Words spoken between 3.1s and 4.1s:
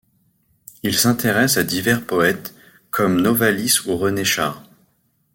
Novalis ou